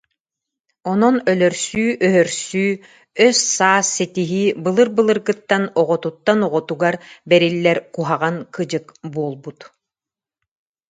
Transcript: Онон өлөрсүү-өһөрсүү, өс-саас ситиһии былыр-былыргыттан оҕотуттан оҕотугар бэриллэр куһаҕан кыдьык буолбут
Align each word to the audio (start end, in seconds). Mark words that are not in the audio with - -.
Онон 0.91 1.17
өлөрсүү-өһөрсүү, 1.31 2.69
өс-саас 3.27 3.87
ситиһии 3.99 4.45
былыр-былыргыттан 4.63 5.63
оҕотуттан 5.81 6.39
оҕотугар 6.47 6.95
бэриллэр 7.29 7.77
куһаҕан 7.95 8.35
кыдьык 8.55 8.85
буолбут 9.13 9.59